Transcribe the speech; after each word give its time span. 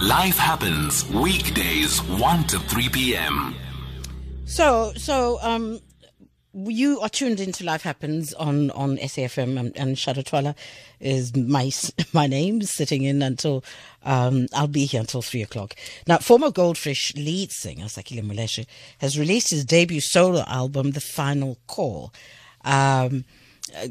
Life 0.00 0.38
happens 0.38 1.06
weekdays 1.10 2.02
1 2.02 2.44
to 2.44 2.58
3 2.58 2.88
p.m. 2.88 3.54
So, 4.46 4.94
so 4.96 5.38
um, 5.42 5.78
you 6.54 7.00
are 7.00 7.10
tuned 7.10 7.38
into 7.38 7.64
Life 7.64 7.82
Happens 7.82 8.32
on 8.32 8.70
on 8.70 8.96
SAFM, 8.96 9.60
and, 9.60 9.76
and 9.76 9.98
Shadow 9.98 10.54
is 11.00 11.36
my 11.36 11.70
my 12.14 12.26
name, 12.26 12.62
sitting 12.62 13.02
in 13.02 13.20
until 13.20 13.62
um, 14.02 14.46
I'll 14.54 14.68
be 14.68 14.86
here 14.86 15.00
until 15.00 15.20
three 15.20 15.42
o'clock. 15.42 15.74
Now, 16.06 16.16
former 16.16 16.50
Goldfish 16.50 17.14
lead 17.14 17.52
singer 17.52 17.84
Sakhile 17.84 18.24
Moleshe 18.24 18.64
has 19.00 19.18
released 19.18 19.50
his 19.50 19.66
debut 19.66 20.00
solo 20.00 20.44
album, 20.46 20.92
The 20.92 21.02
Final 21.02 21.58
Call. 21.66 22.10
Um, 22.64 23.26
Uh, 23.76 23.88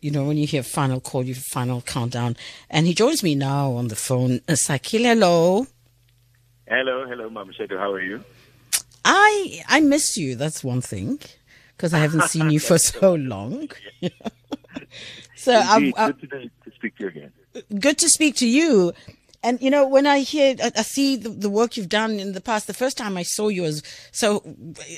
you 0.00 0.10
know, 0.10 0.24
when 0.24 0.36
you 0.36 0.46
hear 0.46 0.62
final 0.62 1.00
call, 1.00 1.22
you 1.22 1.34
final 1.34 1.80
countdown. 1.82 2.36
And 2.68 2.86
he 2.86 2.94
joins 2.94 3.22
me 3.22 3.34
now 3.34 3.72
on 3.72 3.88
the 3.88 3.96
phone. 3.96 4.40
Uh, 4.48 4.52
Sakhile, 4.52 5.04
hello. 5.04 5.66
Hello, 6.66 7.06
hello, 7.06 7.50
Shadow. 7.52 7.78
How 7.78 7.92
are 7.92 8.02
you? 8.02 8.24
I 9.04 9.62
I 9.68 9.80
miss 9.80 10.16
you. 10.16 10.36
That's 10.36 10.62
one 10.62 10.80
thing 10.80 11.18
because 11.76 11.92
I 11.94 11.98
haven't 11.98 12.24
seen 12.24 12.50
you 12.50 12.60
for 12.60 12.78
so 12.92 13.14
long. 13.14 13.70
so 15.36 15.56
um, 15.60 15.84
Indeed, 15.84 15.94
I, 15.96 16.04
I, 16.04 16.12
good 16.12 16.30
to, 16.30 16.38
to 16.38 16.76
speak 16.76 16.96
to 16.96 17.02
you 17.04 17.08
again. 17.08 17.32
Good 17.80 17.98
to 17.98 18.08
speak 18.08 18.36
to 18.36 18.46
you. 18.46 18.92
And 19.42 19.60
you 19.62 19.70
know, 19.70 19.88
when 19.88 20.06
I 20.06 20.20
hear, 20.20 20.54
I, 20.62 20.82
see 20.82 21.16
the, 21.16 21.30
the, 21.30 21.48
work 21.48 21.76
you've 21.76 21.88
done 21.88 22.20
in 22.20 22.32
the 22.32 22.42
past. 22.42 22.66
The 22.66 22.74
first 22.74 22.98
time 22.98 23.16
I 23.16 23.22
saw 23.22 23.48
you, 23.48 23.62
I 23.62 23.68
was 23.68 23.82
so 24.12 24.42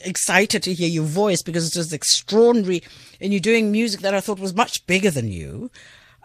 excited 0.04 0.64
to 0.64 0.74
hear 0.74 0.88
your 0.88 1.04
voice 1.04 1.42
because 1.42 1.68
it 1.68 1.78
was 1.78 1.92
extraordinary, 1.92 2.82
and 3.20 3.32
you're 3.32 3.40
doing 3.40 3.70
music 3.70 4.00
that 4.00 4.14
I 4.14 4.20
thought 4.20 4.40
was 4.40 4.54
much 4.54 4.84
bigger 4.86 5.10
than 5.10 5.30
you. 5.30 5.70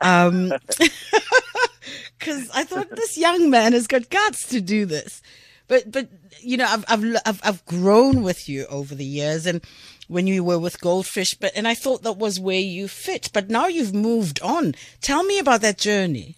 Um, 0.01 0.51
because 2.19 2.49
I 2.55 2.63
thought 2.63 2.89
this 2.89 3.17
young 3.17 3.51
man 3.51 3.73
has 3.73 3.85
got 3.85 4.09
guts 4.09 4.47
to 4.49 4.61
do 4.61 4.85
this. 4.85 5.21
But 5.67 5.91
but 5.91 6.09
you 6.41 6.57
know, 6.57 6.65
I've 6.67 6.85
I've, 7.25 7.41
I've 7.43 7.65
grown 7.65 8.23
with 8.23 8.49
you 8.49 8.65
over 8.65 8.95
the 8.95 9.05
years, 9.05 9.45
and 9.45 9.61
when 10.07 10.25
you 10.25 10.43
were 10.43 10.59
with 10.59 10.81
Goldfish, 10.81 11.35
but 11.35 11.51
and 11.55 11.67
I 11.67 11.75
thought 11.75 12.03
that 12.03 12.17
was 12.17 12.39
where 12.39 12.59
you 12.59 12.87
fit. 12.87 13.29
But 13.31 13.49
now 13.49 13.67
you've 13.67 13.93
moved 13.93 14.41
on. 14.41 14.73
Tell 15.01 15.23
me 15.23 15.37
about 15.37 15.61
that 15.61 15.77
journey. 15.77 16.37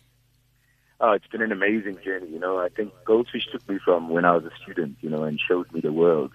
Oh, 1.01 1.13
it's 1.13 1.27
been 1.27 1.41
an 1.41 1.51
amazing 1.53 1.97
journey. 2.03 2.27
You 2.27 2.39
know, 2.39 2.59
I 2.59 2.67
think 2.69 2.91
Goldfish 3.05 3.47
took 3.51 3.67
me 3.69 3.79
from 3.83 4.09
when 4.09 4.25
I 4.25 4.35
was 4.35 4.43
a 4.43 4.51
student, 4.61 4.97
you 5.01 5.09
know, 5.09 5.23
and 5.23 5.39
showed 5.39 5.71
me 5.71 5.79
the 5.79 5.93
world 5.93 6.31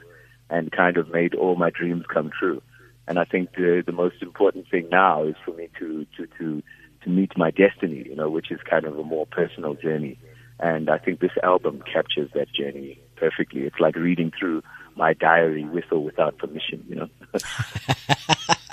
and 0.49 0.73
kind 0.73 0.97
of 0.97 1.13
made 1.13 1.35
all 1.35 1.55
my 1.55 1.71
dreams 1.71 2.05
come 2.13 2.31
true. 2.31 2.63
And 3.07 3.19
I 3.19 3.25
think 3.25 3.53
the, 3.55 3.83
the 3.85 3.93
most 3.93 4.23
important 4.23 4.69
thing 4.71 4.89
now 4.91 5.25
is 5.25 5.35
for 5.45 5.53
me 5.55 5.69
to, 5.79 6.07
to, 6.17 6.27
to, 6.39 6.63
to 7.03 7.11
meet 7.11 7.37
my 7.37 7.51
destiny, 7.51 8.05
you 8.07 8.17
know, 8.17 8.31
which 8.31 8.51
is 8.51 8.59
kind 8.69 8.87
of 8.87 8.99
a 8.99 9.03
more 9.03 9.27
personal 9.27 9.75
journey. 9.75 10.19
And 10.59 10.89
I 10.89 10.97
think 10.97 11.21
this 11.21 11.37
album 11.43 11.83
captures 11.93 12.31
that 12.35 12.51
journey 12.51 12.99
perfectly. 13.17 13.63
It's 13.63 13.81
like 13.81 13.97
reading 13.97 14.33
through 14.39 14.63
my 14.97 15.13
diary 15.13 15.65
with 15.65 15.85
or 15.91 16.03
without 16.03 16.39
permission, 16.39 16.85
you 16.89 16.95
know. 16.97 17.09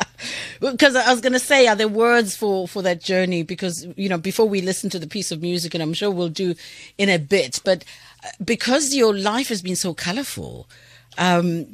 because 0.62 0.95
I 0.95 1.12
was 1.12 1.22
going 1.22 1.34
to 1.34 1.40
say, 1.40 1.67
are 1.67 1.76
there 1.76 1.88
words 1.88 2.36
for 2.36 2.67
for 2.67 2.81
that 2.84 3.02
journey? 3.02 3.44
Because 3.44 3.88
you 3.98 4.08
know, 4.08 4.17
before 4.17 4.48
we 4.48 4.62
listen 4.62 4.90
to 4.92 5.00
the 5.00 5.08
piece 5.08 5.31
of 5.31 5.42
music, 5.42 5.73
and 5.73 5.81
I'm 5.81 5.94
sure 5.94 6.12
we'll 6.12 6.30
do 6.30 6.53
in 6.98 7.09
a 7.09 7.18
bit, 7.18 7.59
but 7.66 7.84
uh, 8.23 8.30
because 8.44 8.94
your 8.94 9.16
life 9.16 9.50
has 9.50 9.62
been 9.62 9.76
so 9.76 9.94
colorful, 9.94 10.70
um, 11.18 11.66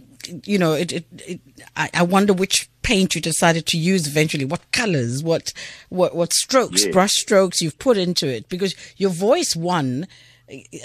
you 0.45 0.57
know, 0.57 0.73
it, 0.73 0.93
it, 0.93 1.05
it 1.25 1.41
I, 1.75 1.89
I, 1.93 2.03
wonder 2.03 2.31
which 2.33 2.69
paint 2.81 3.13
you 3.13 3.21
decided 3.21 3.65
to 3.67 3.77
use 3.77 4.07
eventually, 4.07 4.45
what 4.45 4.71
colors, 4.71 5.21
what 5.21 5.51
what 5.89 6.15
what 6.15 6.31
strokes, 6.31 6.85
yeah. 6.85 6.91
brush 6.91 7.15
strokes 7.15 7.61
you've 7.61 7.79
put 7.79 7.97
into 7.97 8.27
it, 8.27 8.47
because 8.47 8.73
your 8.95 9.09
voice, 9.09 9.53
one, 9.53 10.07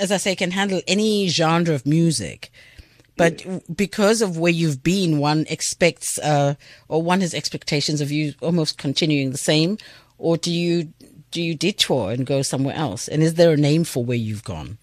as 0.01 0.11
I 0.11 0.17
say, 0.17 0.35
can 0.35 0.51
handle 0.51 0.83
any 0.89 1.29
genre 1.29 1.75
of 1.75 1.87
music. 1.87 2.51
But 3.17 3.45
because 3.75 4.23
of 4.23 4.39
where 4.39 4.53
you've 4.53 4.83
been, 4.83 5.19
one 5.19 5.45
expects, 5.49 6.19
uh, 6.19 6.55
or 6.89 7.03
one 7.03 7.21
has 7.21 7.35
expectations 7.35 8.01
of 8.01 8.11
you 8.11 8.35
almost 8.41 8.79
continuing 8.79 9.31
the 9.31 9.39
same, 9.39 9.79
or 10.19 10.37
do 10.37 10.51
you 10.53 10.93
do 11.31 11.43
you 11.43 11.55
detour 11.55 12.11
and 12.11 12.27
go 12.27 12.43
somewhere 12.43 12.75
else? 12.75 13.09
And 13.09 13.23
is 13.23 13.35
there 13.35 13.53
a 13.53 13.57
name 13.57 13.85
for 13.85 14.05
where 14.05 14.17
you've 14.17 14.45
gone? 14.45 14.79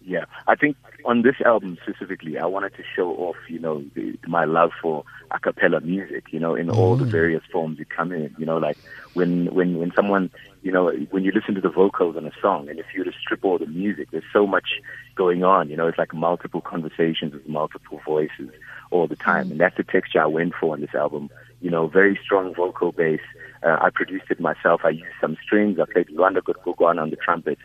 Yeah, 0.00 0.24
I 0.46 0.56
think 0.56 0.76
on 1.04 1.22
this 1.22 1.36
album 1.44 1.78
specifically, 1.82 2.38
I 2.38 2.46
wanted 2.46 2.74
to 2.76 2.82
show 2.94 3.10
off, 3.16 3.36
you 3.48 3.58
know, 3.58 3.84
the, 3.94 4.18
my 4.26 4.44
love 4.44 4.70
for 4.80 5.04
a 5.30 5.38
cappella 5.38 5.80
music, 5.80 6.32
you 6.32 6.40
know, 6.40 6.54
in 6.54 6.70
all 6.70 6.96
the 6.96 7.04
mm. 7.04 7.10
various 7.10 7.42
forms 7.50 7.80
it 7.80 7.90
come 7.90 8.12
in. 8.12 8.34
You 8.38 8.46
know, 8.46 8.58
like 8.58 8.78
when 9.14 9.46
when 9.54 9.78
when 9.78 9.92
someone, 9.94 10.30
you 10.62 10.72
know, 10.72 10.90
when 11.10 11.24
you 11.24 11.32
listen 11.32 11.54
to 11.54 11.60
the 11.60 11.68
vocals 11.68 12.16
on 12.16 12.26
a 12.26 12.32
song, 12.40 12.68
and 12.68 12.78
if 12.78 12.86
you 12.94 13.00
were 13.00 13.10
to 13.10 13.18
strip 13.18 13.44
all 13.44 13.58
the 13.58 13.66
music, 13.66 14.10
there's 14.10 14.24
so 14.32 14.46
much 14.46 14.80
going 15.14 15.44
on. 15.44 15.68
You 15.68 15.76
know, 15.76 15.88
it's 15.88 15.98
like 15.98 16.14
multiple 16.14 16.60
conversations 16.60 17.32
with 17.32 17.48
multiple 17.48 18.00
voices 18.04 18.50
all 18.90 19.06
the 19.06 19.16
time, 19.16 19.48
mm. 19.48 19.52
and 19.52 19.60
that's 19.60 19.76
the 19.76 19.84
texture 19.84 20.22
I 20.22 20.26
went 20.26 20.54
for 20.54 20.72
on 20.72 20.80
this 20.80 20.94
album. 20.94 21.30
You 21.60 21.70
know, 21.70 21.86
very 21.86 22.18
strong 22.22 22.54
vocal 22.54 22.92
bass. 22.92 23.20
Uh, 23.62 23.78
I 23.80 23.90
produced 23.90 24.30
it 24.30 24.40
myself. 24.40 24.80
I 24.84 24.90
used 24.90 25.14
some 25.20 25.36
strings. 25.42 25.78
I 25.78 25.84
played 25.90 26.08
Lwanda 26.08 26.42
Gogwana 26.42 27.00
on 27.00 27.10
the 27.10 27.16
trumpet. 27.16 27.58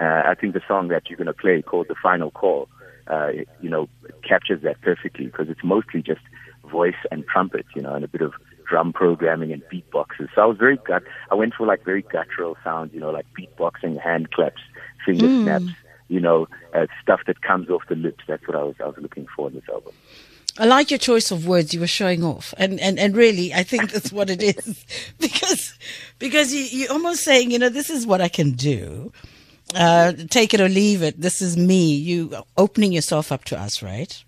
Uh, 0.00 0.22
I 0.26 0.34
think 0.34 0.54
the 0.54 0.62
song 0.66 0.88
that 0.88 1.08
you're 1.08 1.16
going 1.16 1.26
to 1.26 1.32
play 1.32 1.62
called 1.62 1.88
The 1.88 1.94
Final 1.94 2.30
Call, 2.30 2.68
uh, 3.08 3.28
you 3.60 3.68
know, 3.68 3.88
captures 4.26 4.62
that 4.62 4.80
perfectly 4.80 5.26
because 5.26 5.48
it's 5.48 5.64
mostly 5.64 6.02
just 6.02 6.20
voice 6.68 6.94
and 7.10 7.26
trumpet, 7.26 7.66
you 7.74 7.82
know, 7.82 7.94
and 7.94 8.04
a 8.04 8.08
bit 8.08 8.20
of 8.20 8.32
drum 8.68 8.92
programming 8.92 9.52
and 9.52 9.62
beatboxes. 9.64 10.28
So 10.34 10.42
I 10.42 10.46
was 10.46 10.56
very 10.56 10.78
gut. 10.78 11.02
I 11.30 11.34
went 11.34 11.54
for 11.54 11.66
like 11.66 11.84
very 11.84 12.02
guttural 12.02 12.56
sounds, 12.64 12.94
you 12.94 13.00
know, 13.00 13.10
like 13.10 13.26
beatboxing, 13.38 14.00
hand 14.00 14.32
claps, 14.32 14.62
finger 15.04 15.26
mm. 15.26 15.44
snaps, 15.44 15.72
you 16.08 16.20
know, 16.20 16.48
uh, 16.74 16.86
stuff 17.02 17.20
that 17.26 17.42
comes 17.42 17.68
off 17.70 17.82
the 17.88 17.96
lips. 17.96 18.24
That's 18.26 18.46
what 18.48 18.56
I 18.56 18.62
was 18.62 18.76
I 18.80 18.86
was 18.86 18.96
looking 18.98 19.26
for 19.36 19.48
in 19.48 19.54
this 19.54 19.68
album. 19.68 19.92
I 20.56 20.66
like 20.66 20.90
your 20.90 20.98
choice 20.98 21.32
of 21.32 21.48
words. 21.48 21.74
You 21.74 21.80
were 21.80 21.86
showing 21.86 22.22
off, 22.22 22.54
and 22.56 22.78
and, 22.80 22.98
and 22.98 23.16
really, 23.16 23.52
I 23.52 23.64
think 23.64 23.90
that's 23.90 24.12
what 24.12 24.30
it 24.30 24.42
is, 24.42 24.84
because 25.18 25.74
because 26.18 26.54
you, 26.54 26.62
you're 26.64 26.92
almost 26.92 27.24
saying, 27.24 27.50
you 27.50 27.58
know, 27.58 27.68
this 27.68 27.90
is 27.90 28.06
what 28.06 28.20
I 28.20 28.28
can 28.28 28.52
do. 28.52 29.12
Uh, 29.74 30.12
take 30.30 30.54
it 30.54 30.60
or 30.60 30.68
leave 30.68 31.02
it. 31.02 31.20
This 31.20 31.40
is 31.40 31.56
me. 31.56 31.94
You 31.94 32.36
opening 32.56 32.92
yourself 32.92 33.32
up 33.32 33.44
to 33.44 33.58
us, 33.58 33.82
right? 33.82 34.22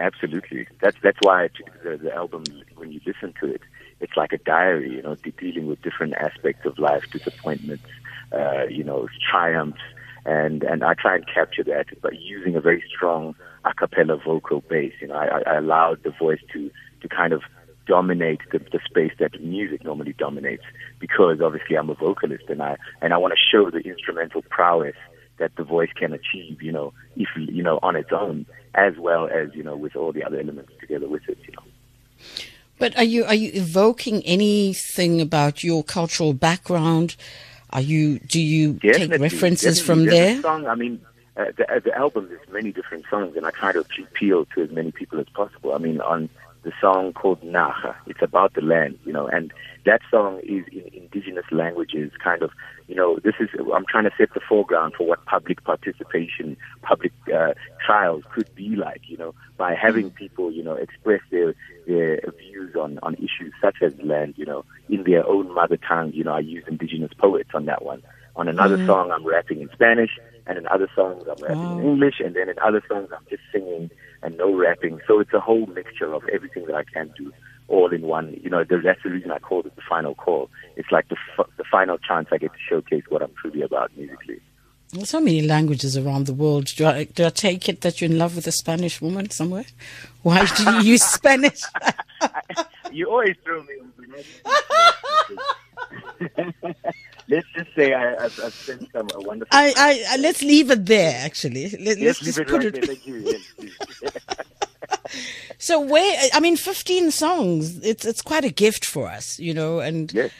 Absolutely. 0.00 0.66
That's 0.80 0.96
that's 1.02 1.18
why 1.22 1.48
the, 1.82 1.96
the 1.96 2.12
album, 2.12 2.44
when 2.76 2.90
you 2.92 3.00
listen 3.06 3.32
to 3.40 3.52
it, 3.54 3.60
it's 4.00 4.16
like 4.16 4.32
a 4.32 4.38
diary. 4.38 4.90
You 4.90 5.02
know, 5.02 5.14
dealing 5.38 5.66
with 5.66 5.80
different 5.82 6.14
aspects 6.14 6.66
of 6.66 6.78
life, 6.78 7.04
disappointments, 7.12 7.84
uh, 8.32 8.64
you 8.64 8.82
know, 8.82 9.08
triumphs, 9.30 9.80
and 10.26 10.64
and 10.64 10.82
I 10.82 10.94
try 10.94 11.14
and 11.16 11.26
capture 11.26 11.62
that 11.64 12.00
by 12.02 12.10
using 12.18 12.56
a 12.56 12.60
very 12.60 12.82
strong 12.88 13.36
a 13.64 13.72
cappella 13.72 14.16
vocal 14.16 14.62
bass. 14.62 14.92
You 15.00 15.08
know, 15.08 15.14
I, 15.14 15.42
I 15.46 15.56
allowed 15.58 16.02
the 16.02 16.10
voice 16.10 16.40
to 16.52 16.70
to 17.02 17.08
kind 17.08 17.32
of 17.32 17.42
dominate 17.86 18.40
the, 18.50 18.58
the 18.58 18.80
space 18.84 19.12
that 19.18 19.40
music 19.42 19.84
normally 19.84 20.14
dominates 20.14 20.64
because 20.98 21.40
obviously 21.40 21.76
I'm 21.76 21.90
a 21.90 21.94
vocalist 21.94 22.44
and 22.48 22.62
I 22.62 22.76
and 23.02 23.12
I 23.12 23.18
want 23.18 23.34
to 23.34 23.38
show 23.38 23.70
the 23.70 23.80
instrumental 23.80 24.42
prowess 24.42 24.96
that 25.38 25.54
the 25.56 25.64
voice 25.64 25.90
can 25.94 26.12
achieve, 26.12 26.62
you 26.62 26.72
know, 26.72 26.92
if 27.16 27.28
you 27.36 27.62
know 27.62 27.78
on 27.82 27.96
its 27.96 28.10
own, 28.12 28.46
as 28.74 28.96
well 28.98 29.26
as 29.28 29.54
you 29.54 29.62
know 29.62 29.76
with 29.76 29.96
all 29.96 30.12
the 30.12 30.24
other 30.24 30.38
elements 30.38 30.72
together 30.80 31.08
with 31.08 31.28
it, 31.28 31.38
you 31.46 31.52
know. 31.54 31.62
But 32.78 32.96
are 32.96 33.04
you 33.04 33.24
are 33.24 33.34
you 33.34 33.50
evoking 33.54 34.22
anything 34.24 35.20
about 35.20 35.62
your 35.62 35.82
cultural 35.82 36.34
background? 36.34 37.16
Are 37.70 37.80
you 37.80 38.18
do 38.20 38.40
you 38.40 38.74
definitely, 38.74 39.08
take 39.08 39.20
references 39.20 39.80
from 39.80 40.06
there? 40.06 40.40
Song, 40.42 40.66
I 40.66 40.74
mean, 40.74 41.00
uh, 41.36 41.46
the, 41.56 41.72
uh, 41.72 41.80
the 41.80 41.96
album 41.96 42.30
has 42.30 42.38
many 42.52 42.70
different 42.72 43.04
songs, 43.10 43.36
and 43.36 43.46
I 43.46 43.50
try 43.50 43.72
to 43.72 43.80
appeal 43.80 44.46
to 44.54 44.62
as 44.62 44.70
many 44.70 44.92
people 44.92 45.18
as 45.18 45.28
possible. 45.30 45.74
I 45.74 45.78
mean, 45.78 46.00
on 46.00 46.28
the 46.64 46.72
song 46.80 47.12
called 47.12 47.40
Naha. 47.42 47.94
It's 48.06 48.22
about 48.22 48.54
the 48.54 48.62
land, 48.62 48.98
you 49.04 49.12
know, 49.12 49.26
and 49.26 49.52
that 49.84 50.00
song 50.10 50.40
is 50.42 50.64
in 50.72 50.88
indigenous 50.92 51.44
languages, 51.50 52.10
kind 52.22 52.42
of, 52.42 52.50
you 52.88 52.94
know, 52.94 53.18
this 53.22 53.34
is, 53.38 53.48
I'm 53.74 53.84
trying 53.86 54.04
to 54.04 54.10
set 54.16 54.32
the 54.32 54.40
foreground 54.48 54.94
for 54.96 55.06
what 55.06 55.24
public 55.26 55.62
participation, 55.62 56.56
public 56.82 57.12
uh, 57.34 57.52
trials 57.84 58.24
could 58.34 58.52
be 58.54 58.76
like, 58.76 59.02
you 59.06 59.16
know, 59.16 59.34
by 59.58 59.74
having 59.74 60.10
people, 60.10 60.50
you 60.50 60.62
know, 60.62 60.74
express 60.74 61.20
their, 61.30 61.54
their 61.86 62.20
views 62.38 62.74
on, 62.76 62.98
on 63.02 63.14
issues 63.16 63.52
such 63.60 63.76
as 63.82 63.92
land, 64.02 64.34
you 64.36 64.46
know, 64.46 64.64
in 64.88 65.04
their 65.04 65.26
own 65.26 65.52
mother 65.54 65.76
tongue. 65.76 66.12
You 66.12 66.24
know, 66.24 66.32
I 66.32 66.40
use 66.40 66.64
indigenous 66.66 67.12
poets 67.18 67.50
on 67.54 67.66
that 67.66 67.84
one. 67.84 68.02
On 68.36 68.48
another 68.48 68.78
mm-hmm. 68.78 68.86
song, 68.86 69.12
I'm 69.12 69.24
rapping 69.24 69.60
in 69.60 69.70
Spanish, 69.72 70.18
and 70.46 70.58
in 70.58 70.66
other 70.68 70.88
songs, 70.94 71.24
I'm 71.26 71.42
rapping 71.42 71.78
in 71.78 71.84
mm. 71.84 71.84
English, 71.84 72.20
and 72.20 72.34
then 72.34 72.48
in 72.48 72.58
other 72.58 72.82
songs, 72.88 73.08
I'm 73.12 73.24
just 73.28 73.42
singing 73.52 73.90
and 74.22 74.36
no 74.36 74.54
rapping. 74.54 75.00
So 75.06 75.20
it's 75.20 75.32
a 75.32 75.40
whole 75.40 75.66
mixture 75.66 76.12
of 76.12 76.22
everything 76.32 76.66
that 76.66 76.74
I 76.74 76.84
can 76.84 77.12
do 77.16 77.32
all 77.68 77.92
in 77.92 78.02
one. 78.02 78.38
You 78.42 78.50
know, 78.50 78.64
that's 78.64 79.02
the 79.02 79.10
reason 79.10 79.30
I 79.30 79.38
called 79.38 79.66
it 79.66 79.76
the 79.76 79.82
final 79.88 80.14
call. 80.14 80.50
It's 80.76 80.90
like 80.90 81.08
the, 81.08 81.16
f- 81.38 81.50
the 81.56 81.64
final 81.64 81.98
chance 81.98 82.28
I 82.32 82.38
get 82.38 82.52
to 82.52 82.58
showcase 82.68 83.04
what 83.08 83.22
I'm 83.22 83.32
truly 83.40 83.62
about 83.62 83.96
musically. 83.96 84.40
There's 84.92 85.10
so 85.10 85.20
many 85.20 85.42
languages 85.42 85.96
around 85.96 86.26
the 86.26 86.34
world. 86.34 86.66
Do 86.66 86.86
I, 86.86 87.04
do 87.04 87.26
I 87.26 87.30
take 87.30 87.68
it 87.68 87.80
that 87.80 88.00
you're 88.00 88.10
in 88.10 88.18
love 88.18 88.36
with 88.36 88.46
a 88.46 88.52
Spanish 88.52 89.00
woman 89.00 89.30
somewhere? 89.30 89.64
Why 90.22 90.46
do 90.46 90.62
you 90.62 90.80
use 90.82 91.02
Spanish? 91.18 91.62
you 92.92 93.10
always 93.10 93.34
throw 93.44 93.62
me. 93.64 93.74
say 97.74 97.92
I, 97.92 98.14
I've, 98.24 98.40
I've 98.42 98.54
spent 98.54 98.90
some 98.92 99.08
a 99.14 99.20
wonderful. 99.20 99.48
I, 99.52 100.04
I, 100.10 100.16
let's 100.18 100.42
leave 100.42 100.70
it 100.70 100.86
there. 100.86 101.24
Actually, 101.24 101.70
Let, 101.80 101.98
us 101.98 102.18
just 102.20 102.38
it 102.38 102.48
put 102.48 102.64
right 102.64 102.74
it. 102.74 102.86
Thank 102.86 103.06
you. 103.06 103.38
So 105.58 105.80
where? 105.80 106.28
I 106.32 106.40
mean, 106.40 106.56
fifteen 106.56 107.10
songs. 107.10 107.78
It's 107.84 108.04
it's 108.04 108.20
quite 108.22 108.44
a 108.44 108.50
gift 108.50 108.84
for 108.84 109.08
us, 109.08 109.38
you 109.38 109.54
know, 109.54 109.80
and 109.80 110.12
yes. 110.12 110.30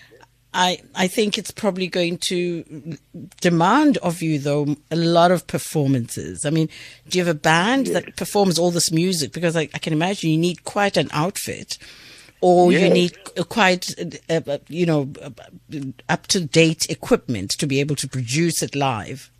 I 0.52 0.81
I 0.94 1.08
think 1.08 1.38
it's 1.38 1.50
probably 1.50 1.86
going 1.86 2.19
to 2.28 2.96
demand 3.40 3.96
of 3.98 4.20
you 4.22 4.38
though 4.38 4.76
a 4.90 4.96
lot 4.96 5.30
of 5.30 5.46
performances. 5.46 6.44
I 6.44 6.50
mean, 6.50 6.69
do 7.08 7.19
you 7.19 7.25
have 7.25 7.34
a 7.34 7.38
band 7.38 7.87
Yes. 7.88 7.94
that 7.94 8.16
performs 8.16 8.58
all 8.58 8.70
this 8.70 8.90
music? 8.92 9.32
Because 9.32 9.56
I, 9.56 9.62
I 9.72 9.78
can 9.78 9.92
imagine 9.92 10.30
you 10.30 10.38
need 10.38 10.64
quite 10.64 10.96
an 10.96 11.08
outfit, 11.12 11.78
or 12.44 12.73
you 12.73 12.91
need 12.91 13.17
quite 13.49 13.94
uh, 14.29 14.41
uh, 14.46 14.58
you 14.69 14.85
know 14.85 15.11
up 16.11 16.26
to 16.26 16.44
date 16.44 16.91
equipment 16.91 17.50
to 17.52 17.67
be 17.67 17.81
able 17.81 17.96
to 17.96 18.06
produce 18.06 18.62
it 18.62 18.75
live. 18.75 19.31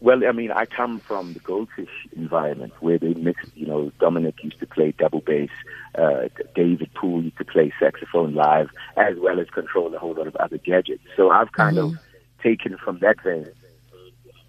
Well, 0.00 0.24
I 0.24 0.32
mean, 0.32 0.52
I 0.52 0.66
come 0.66 1.00
from 1.00 1.32
the 1.32 1.40
Goldfish 1.40 2.06
environment 2.14 2.72
where 2.80 2.98
they 2.98 3.14
mixed, 3.14 3.50
you 3.56 3.66
know, 3.66 3.90
Dominic 3.98 4.44
used 4.44 4.60
to 4.60 4.66
play 4.66 4.92
double 4.96 5.22
bass, 5.22 5.50
uh, 5.96 6.28
David 6.54 6.90
Poole 6.94 7.24
used 7.24 7.38
to 7.38 7.44
play 7.44 7.72
saxophone 7.80 8.34
live, 8.34 8.68
as 8.96 9.18
well 9.18 9.40
as 9.40 9.48
control 9.48 9.92
a 9.92 9.98
whole 9.98 10.14
lot 10.14 10.28
of 10.28 10.36
other 10.36 10.58
gadgets. 10.58 11.02
So 11.16 11.30
I've 11.30 11.50
kind 11.50 11.78
of 11.78 11.96
taken 12.40 12.76
from 12.76 13.00
that 13.00 13.20
vein, 13.22 13.48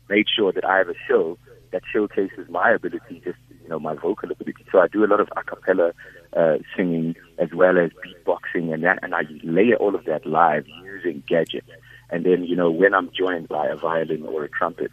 made 0.08 0.28
sure 0.30 0.52
that 0.52 0.66
I 0.66 0.78
have 0.78 0.90
a 0.90 1.00
show 1.08 1.40
that 1.72 1.82
showcases 1.92 2.48
my 2.50 2.70
ability, 2.72 3.22
just, 3.25 3.40
you 3.64 3.70
know, 3.70 3.80
my 3.80 3.96
vocal 3.96 4.32
ability. 4.32 4.66
So 4.72 4.80
I 4.80 4.88
do 4.88 5.04
a 5.04 5.08
lot 5.08 5.20
of 5.20 5.30
a 5.36 5.44
cappella 5.44 5.94
uh, 6.36 6.58
singing 6.76 7.16
as 7.38 7.50
well 7.54 7.78
as 7.78 7.92
beatboxing 8.06 8.74
and 8.74 8.84
that, 8.84 9.00
and 9.02 9.16
I 9.16 9.24
layer 9.44 9.76
all 9.76 9.96
of 9.96 10.06
that 10.06 10.26
live 10.26 10.66
using 10.84 11.24
gadgets. 11.28 11.70
And 12.10 12.26
then, 12.26 12.44
you 12.44 12.56
know, 12.56 12.72
when 12.72 12.94
I'm 12.94 13.12
joined 13.12 13.48
by 13.48 13.68
a 13.68 13.76
violin 13.76 14.24
or 14.26 14.44
a 14.44 14.50
trumpet, 14.50 14.92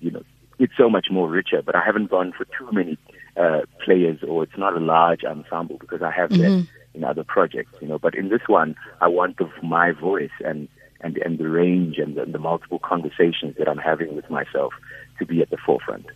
you 0.00 0.10
know, 0.10 0.22
it's 0.58 0.72
so 0.76 0.88
much 0.88 1.06
more 1.10 1.28
richer. 1.28 1.62
But 1.62 1.76
I 1.76 1.82
haven't 1.84 2.10
gone 2.10 2.32
for 2.32 2.44
too 2.44 2.68
many 2.72 2.98
uh, 3.36 3.62
players, 3.84 4.22
or 4.22 4.42
it's 4.42 4.56
not 4.56 4.76
a 4.76 4.80
large 4.80 5.24
ensemble 5.24 5.78
because 5.78 6.02
I 6.02 6.10
have 6.10 6.30
that 6.30 6.66
in 6.94 7.04
other 7.04 7.24
projects, 7.24 7.72
you 7.80 7.88
know. 7.88 7.98
But 7.98 8.14
in 8.14 8.28
this 8.30 8.42
one, 8.46 8.74
I 9.00 9.08
want 9.08 9.36
the, 9.36 9.48
my 9.62 9.92
voice 9.92 10.30
and 10.44 10.68
and 11.00 11.18
and 11.18 11.38
the 11.38 11.48
range 11.48 11.98
and 11.98 12.16
the, 12.16 12.24
the 12.24 12.38
multiple 12.38 12.78
conversations 12.78 13.56
that 13.58 13.68
I'm 13.68 13.78
having 13.78 14.16
with 14.16 14.28
myself 14.30 14.72
to 15.18 15.26
be 15.26 15.42
at 15.42 15.50
the 15.50 15.58
forefront. 15.58 16.06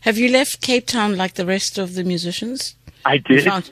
Have 0.00 0.18
you 0.18 0.28
left 0.30 0.60
Cape 0.60 0.86
Town 0.86 1.16
like 1.16 1.34
the 1.34 1.46
rest 1.46 1.78
of 1.78 1.94
the 1.94 2.04
musicians? 2.04 2.76
I 3.04 3.18
did 3.18 3.44
found- 3.44 3.70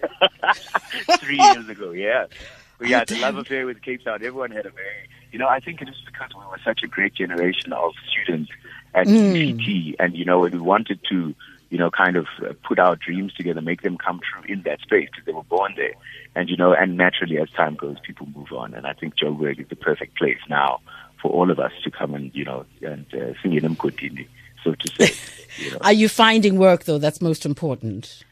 three 1.21 1.39
years 1.41 1.69
ago. 1.69 1.91
Yeah, 1.93 2.27
We 2.79 2.91
had 2.91 3.11
a 3.11 3.21
love 3.21 3.37
affair 3.37 3.65
with 3.67 3.81
Cape 3.83 4.05
Town. 4.05 4.17
Everyone 4.17 4.51
had 4.51 4.67
a 4.67 4.71
very, 4.71 5.09
you 5.33 5.39
know, 5.39 5.49
I 5.49 5.61
think 5.61 5.81
it 5.81 5.89
is 5.89 5.95
because 6.05 6.31
we 6.35 6.45
were 6.51 6.61
such 6.65 6.83
a 6.83 6.87
great 6.87 7.15
generation 7.15 7.73
of 7.73 7.93
students 8.11 8.51
at 8.95 9.07
UCT, 9.07 9.97
and 9.99 10.15
you 10.17 10.25
know, 10.25 10.41
we 10.41 10.51
wanted 10.59 11.01
to, 11.11 11.35
you 11.71 11.79
know, 11.79 11.91
kind 11.91 12.17
of 12.17 12.27
put 12.67 12.79
our 12.79 12.97
dreams 12.97 13.33
together, 13.35 13.61
make 13.61 13.83
them 13.83 13.97
come 13.99 14.21
true 14.21 14.43
in 14.49 14.63
that 14.63 14.81
space 14.81 15.09
because 15.11 15.25
they 15.25 15.33
were 15.33 15.43
born 15.45 15.75
there, 15.77 15.95
and 16.35 16.49
you 16.51 16.57
know, 16.57 16.73
and 16.73 16.97
naturally 16.97 17.39
as 17.39 17.49
time 17.51 17.75
goes, 17.77 17.97
people 18.07 18.27
move 18.35 18.53
on, 18.53 18.75
and 18.75 18.87
I 18.87 18.93
think 18.93 19.17
Joburg 19.17 19.59
is 19.61 19.69
the 19.69 19.77
perfect 19.77 20.17
place 20.19 20.39
now 20.49 20.81
for 21.21 21.31
all 21.31 21.51
of 21.51 21.59
us 21.59 21.73
to 21.85 21.91
come 21.91 22.15
and 22.15 22.31
you 22.35 22.45
know 22.45 22.67
and 22.83 23.07
uh, 23.15 23.33
sing 23.43 23.55
in 23.55 23.63
Mkotini, 23.77 24.29
so 24.63 24.75
to 24.75 25.07
say. 25.09 25.15
You 25.59 25.71
know. 25.71 25.79
Are 25.81 25.93
you 25.95 26.11
finding 26.11 26.59
work 26.59 26.85
though? 26.85 26.99
That's 26.99 27.23
most 27.23 27.47
important. 27.47 28.23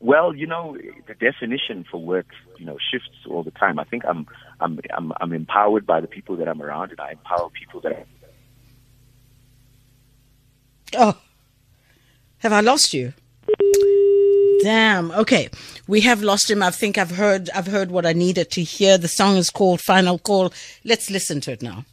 Well, 0.00 0.34
you 0.34 0.46
know, 0.46 0.76
the 1.08 1.14
definition 1.14 1.84
for 1.90 1.98
work, 1.98 2.26
you 2.56 2.64
know, 2.64 2.76
shifts 2.90 3.08
all 3.28 3.42
the 3.42 3.50
time. 3.50 3.78
I 3.78 3.84
think 3.84 4.04
I'm, 4.06 4.26
I'm, 4.60 4.78
I'm, 4.96 5.12
I'm 5.20 5.32
empowered 5.32 5.86
by 5.86 6.00
the 6.00 6.06
people 6.06 6.36
that 6.36 6.48
I'm 6.48 6.62
around, 6.62 6.90
and 6.92 7.00
I 7.00 7.12
empower 7.12 7.50
people 7.50 7.80
that. 7.80 7.92
I, 7.92 8.04
Oh, 10.96 11.18
have 12.38 12.52
I 12.52 12.60
lost 12.60 12.94
you? 12.94 13.12
Damn. 14.62 15.10
Okay, 15.12 15.48
we 15.86 16.00
have 16.00 16.22
lost 16.22 16.50
him. 16.50 16.62
I 16.62 16.70
think 16.70 16.96
I've 16.96 17.10
heard. 17.10 17.50
I've 17.54 17.66
heard 17.66 17.90
what 17.90 18.06
I 18.06 18.12
needed 18.12 18.50
to 18.52 18.62
hear. 18.62 18.98
The 18.98 19.08
song 19.08 19.36
is 19.36 19.50
called 19.50 19.80
"Final 19.80 20.18
Call." 20.18 20.52
Let's 20.84 21.10
listen 21.10 21.40
to 21.42 21.52
it 21.52 21.62
now. 21.62 21.84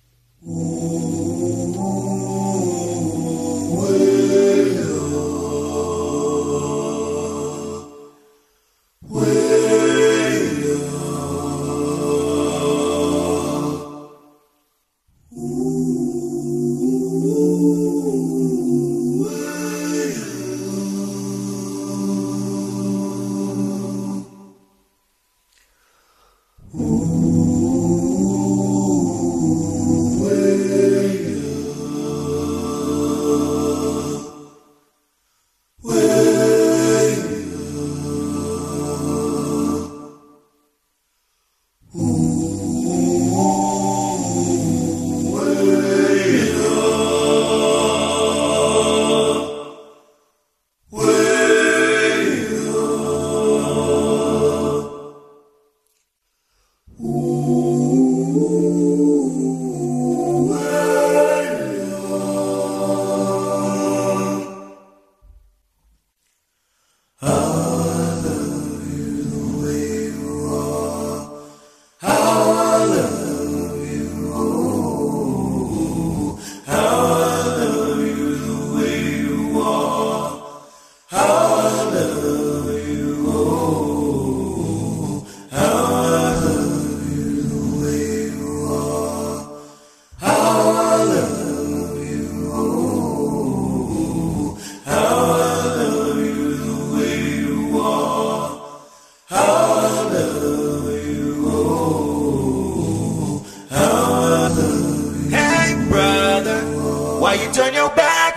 Hey, 67.25 67.54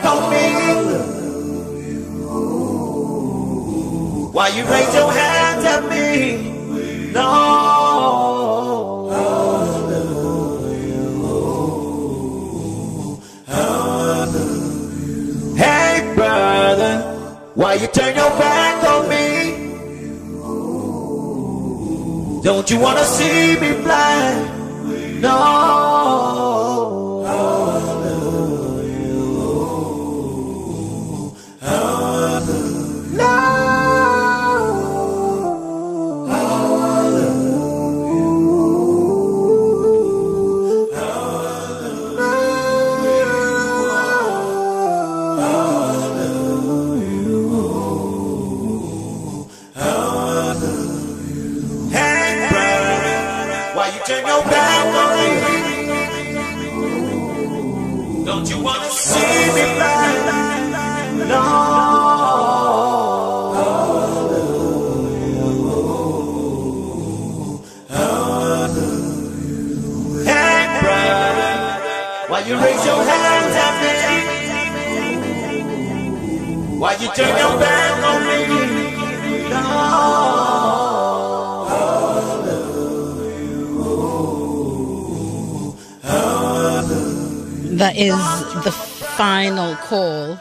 on 0.05 0.31
me? 0.31 0.47
Why 4.33 4.49
you 4.49 4.64
raise 4.67 4.95
your 4.95 5.11
hands 5.12 5.64
at 5.64 5.83
me? 5.90 7.12
No. 7.12 7.99
Hey, 15.57 16.12
brother, 16.14 17.00
why 17.55 17.75
you 17.75 17.87
turn 17.88 18.14
your 18.14 18.31
back 18.38 18.85
on 18.85 19.09
me? 19.09 19.69
Don't 22.43 22.71
you 22.71 22.78
wanna 22.78 23.05
see 23.05 23.59
me 23.61 23.73
blind? 23.83 25.21
No. 25.21 26.27
You 77.00 77.07
turn 77.14 77.28
your 77.28 77.59
back 77.61 78.05
on 78.05 78.26
me? 78.26 78.38
That 87.76 87.97
is 87.97 88.17
the 88.64 88.73
final 88.73 89.76
call 89.76 90.40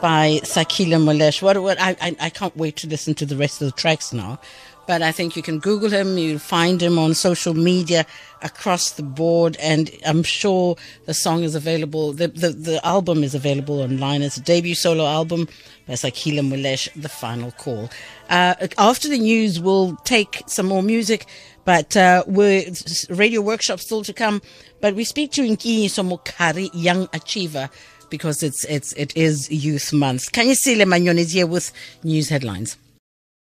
by 0.00 0.40
Sakhile 0.42 1.00
Moleshe. 1.00 1.40
What, 1.42 1.62
what 1.62 1.80
I, 1.80 1.96
I, 2.00 2.16
I 2.18 2.30
can't 2.30 2.56
wait 2.56 2.74
to 2.78 2.88
listen 2.88 3.14
to 3.14 3.24
the 3.24 3.36
rest 3.36 3.62
of 3.62 3.66
the 3.66 3.72
tracks 3.80 4.12
now. 4.12 4.40
But 4.86 5.02
I 5.02 5.12
think 5.12 5.36
you 5.36 5.42
can 5.42 5.60
Google 5.60 5.90
him, 5.90 6.18
you'll 6.18 6.38
find 6.38 6.82
him 6.82 6.98
on 6.98 7.14
social 7.14 7.54
media 7.54 8.04
across 8.42 8.90
the 8.92 9.02
board, 9.02 9.56
and 9.58 9.90
I'm 10.04 10.22
sure 10.22 10.76
the 11.06 11.14
song 11.14 11.42
is 11.42 11.54
available. 11.54 12.12
The, 12.12 12.28
the, 12.28 12.50
the 12.50 12.86
album 12.86 13.24
is 13.24 13.34
available 13.34 13.80
online. 13.80 14.20
It's 14.22 14.36
a 14.36 14.42
debut 14.42 14.74
solo 14.74 15.06
album 15.06 15.48
by 15.86 15.94
Sakhile 15.94 16.40
Moleshe, 16.40 16.90
The 17.00 17.08
Final 17.08 17.52
Call. 17.52 17.88
Uh, 18.28 18.54
after 18.76 19.08
the 19.08 19.18
news, 19.18 19.58
we'll 19.58 19.96
take 20.04 20.42
some 20.46 20.66
more 20.66 20.82
music, 20.82 21.26
but 21.64 21.96
uh, 21.96 22.24
we're 22.26 22.70
radio 23.08 23.40
workshop 23.40 23.80
still 23.80 24.02
to 24.02 24.12
come. 24.12 24.42
But 24.82 24.94
we 24.94 25.04
speak 25.04 25.32
to 25.32 25.42
Nki 25.42 25.86
Somokari, 25.86 26.68
Young 26.74 27.08
Achiever, 27.14 27.70
because 28.10 28.42
it's 28.42 28.64
it's 28.66 28.92
it 28.92 29.16
is 29.16 29.50
Youth 29.50 29.92
Month. 29.92 30.32
Kanyisile 30.32 30.84
Manyon 30.84 31.16
is 31.16 31.32
here 31.32 31.46
with 31.46 31.72
news 32.02 32.28
headlines. 32.28 32.76